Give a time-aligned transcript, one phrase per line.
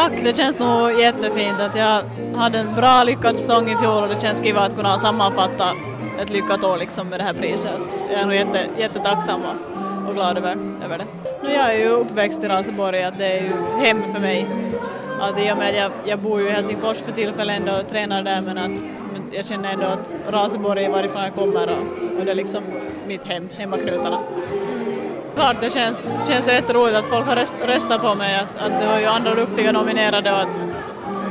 [0.00, 2.02] Tack, det känns nog jättefint att jag
[2.34, 5.76] hade en bra lyckad säsong i fjol och det känns kiva att kunna sammanfatta
[6.22, 8.00] ett lyckat år liksom med det här priset.
[8.10, 11.04] Jag är nog jätte, jättetacksam och, och glad över, över det.
[11.42, 14.46] Nu jag är ju uppväxt i Raseborg, att det är ju hem för mig.
[15.20, 17.88] Att I och med att jag, jag bor ju i Helsingfors för tillfället ändå och
[17.88, 18.82] tränar där men att
[19.12, 22.62] men jag känner ändå att Raseborg är varifrån jag kommer och, och det är liksom
[23.06, 24.18] mitt hem, hemmaknutarna.
[25.40, 28.80] Klart det känns, känns rätt roligt att folk har röst, röstat på mig, att, att
[28.80, 30.60] det var ju andra duktiga nominerade och att,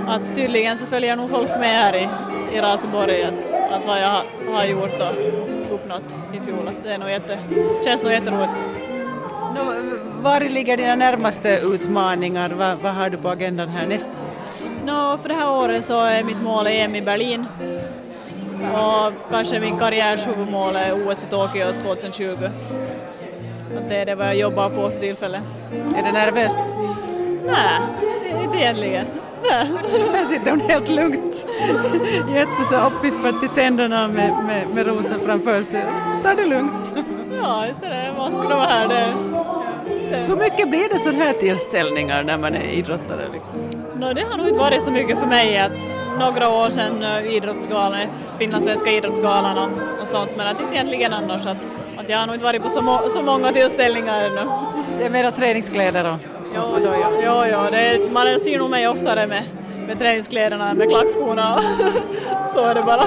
[0.08, 2.10] att tydligen så följer nog folk med här i,
[2.54, 4.22] i Raseborg att, att vad jag
[4.54, 6.68] har, gjort och uppnått i fjol.
[6.68, 7.40] Att det är nog jätte,
[7.86, 8.58] känns nog jätteroligt.
[9.56, 9.74] Nå,
[10.22, 12.50] var ligger dina närmaste utmaningar?
[12.50, 14.12] Vad, vad har du på agendan härnäst?
[14.86, 17.46] Nå, för det här året så är mitt mål EM i Berlin
[18.74, 22.50] och kanske min karriärs huvudmål är OS i Tokyo 2020.
[23.78, 25.42] Att det är det vad jag jobbar på för tillfället.
[25.96, 26.60] Är det nervöst?
[27.46, 27.82] Nej,
[28.44, 29.06] inte egentligen.
[29.44, 29.72] Nej.
[30.14, 31.48] Här sitter hon helt lugnt.
[32.34, 35.86] Jätte så uppiffad till tänderna med, med, med rosen framför sig.
[36.24, 36.94] Ta det lugnt.
[37.42, 38.14] Ja, inte det.
[38.18, 38.88] Man ska vara här.
[38.88, 39.14] Det,
[40.10, 40.18] det.
[40.18, 43.26] Hur mycket blir det sådana här tillställningar när man är idrottare?
[43.34, 43.82] Liksom?
[44.00, 47.36] No, det har nog inte varit så mycket för mig att några år sedan uh,
[47.36, 48.08] idrottsgalan,
[48.40, 52.36] finlandssvenska idrottsgalan och, och sånt men att inte egentligen annars att, att jag har nog
[52.36, 54.50] inte varit på så, må, så många tillställningar ännu.
[54.98, 56.18] Det är mera träningskläder och,
[56.56, 56.92] Jo, jo,
[57.24, 57.60] jo, jo.
[57.72, 59.44] Det är, man ser nog mig oftare med,
[59.88, 61.60] med träningskläderna än med klackskorna.
[62.48, 63.06] så är det bara.